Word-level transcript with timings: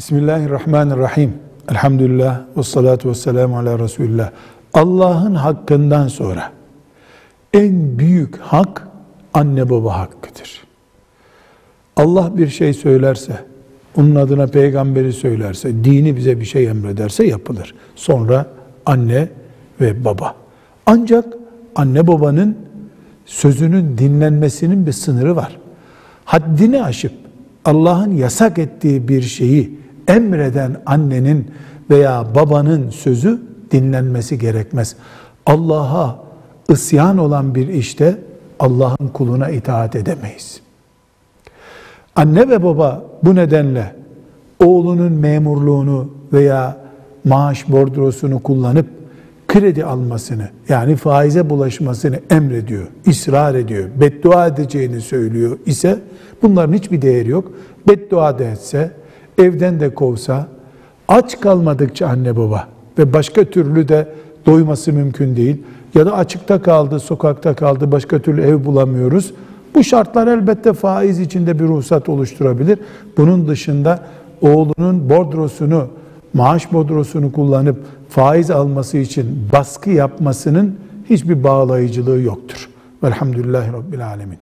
Bismillahirrahmanirrahim. 0.00 1.34
Elhamdülillah 1.70 2.40
ve 2.56 2.62
salatu 2.62 3.10
ve 3.10 3.14
selamu 3.14 3.58
ala 3.58 3.78
Resulullah. 3.78 4.30
Allah'ın 4.74 5.34
hakkından 5.34 6.08
sonra 6.08 6.52
en 7.52 7.98
büyük 7.98 8.38
hak 8.38 8.88
anne 9.34 9.70
baba 9.70 9.98
hakkıdır. 9.98 10.64
Allah 11.96 12.36
bir 12.36 12.48
şey 12.48 12.72
söylerse, 12.72 13.32
onun 13.96 14.14
adına 14.14 14.46
peygamberi 14.46 15.12
söylerse, 15.12 15.84
dini 15.84 16.16
bize 16.16 16.40
bir 16.40 16.44
şey 16.44 16.66
emrederse 16.66 17.26
yapılır. 17.26 17.74
Sonra 17.96 18.46
anne 18.86 19.28
ve 19.80 20.04
baba. 20.04 20.34
Ancak 20.86 21.24
anne 21.74 22.06
babanın 22.06 22.56
sözünün 23.26 23.98
dinlenmesinin 23.98 24.86
bir 24.86 24.92
sınırı 24.92 25.36
var. 25.36 25.58
Haddini 26.24 26.82
aşıp 26.82 27.12
Allah'ın 27.64 28.12
yasak 28.12 28.58
ettiği 28.58 29.08
bir 29.08 29.22
şeyi 29.22 29.79
emreden 30.10 30.76
annenin 30.86 31.50
veya 31.90 32.26
babanın 32.34 32.90
sözü 32.90 33.40
dinlenmesi 33.70 34.38
gerekmez. 34.38 34.96
Allah'a 35.46 36.18
isyan 36.68 37.18
olan 37.18 37.54
bir 37.54 37.68
işte 37.68 38.18
Allah'ın 38.58 39.08
kuluna 39.08 39.48
itaat 39.48 39.96
edemeyiz. 39.96 40.60
Anne 42.16 42.48
ve 42.48 42.62
baba 42.62 43.04
bu 43.22 43.34
nedenle 43.34 43.94
oğlunun 44.64 45.12
memurluğunu 45.12 46.10
veya 46.32 46.76
maaş 47.24 47.68
bordrosunu 47.68 48.42
kullanıp 48.42 48.86
kredi 49.48 49.84
almasını 49.84 50.48
yani 50.68 50.96
faize 50.96 51.50
bulaşmasını 51.50 52.20
emrediyor, 52.30 52.86
ısrar 53.08 53.54
ediyor, 53.54 53.88
beddua 54.00 54.46
edeceğini 54.46 55.00
söylüyor 55.00 55.58
ise 55.66 55.98
bunların 56.42 56.72
hiçbir 56.72 57.02
değeri 57.02 57.28
yok. 57.28 57.52
Beddua 57.88 58.38
da 58.38 58.44
etse, 58.44 58.90
evden 59.40 59.80
de 59.80 59.94
kovsa, 59.94 60.46
aç 61.08 61.40
kalmadıkça 61.40 62.06
anne 62.06 62.36
baba 62.36 62.68
ve 62.98 63.12
başka 63.12 63.44
türlü 63.44 63.88
de 63.88 64.08
doyması 64.46 64.92
mümkün 64.92 65.36
değil 65.36 65.62
ya 65.94 66.06
da 66.06 66.16
açıkta 66.16 66.62
kaldı, 66.62 67.00
sokakta 67.00 67.54
kaldı, 67.54 67.92
başka 67.92 68.18
türlü 68.18 68.42
ev 68.42 68.64
bulamıyoruz. 68.64 69.34
Bu 69.74 69.84
şartlar 69.84 70.26
elbette 70.26 70.72
faiz 70.72 71.20
içinde 71.20 71.58
bir 71.58 71.64
ruhsat 71.64 72.08
oluşturabilir. 72.08 72.78
Bunun 73.16 73.48
dışında 73.48 74.00
oğlunun 74.40 75.10
bordrosunu, 75.10 75.86
maaş 76.34 76.72
bordrosunu 76.72 77.32
kullanıp 77.32 77.76
faiz 78.08 78.50
alması 78.50 78.98
için 78.98 79.48
baskı 79.52 79.90
yapmasının 79.90 80.76
hiçbir 81.10 81.44
bağlayıcılığı 81.44 82.20
yoktur. 82.20 82.68
Velhamdülillahi 83.02 83.72
Rabbil 83.72 84.06
Alemin. 84.06 84.39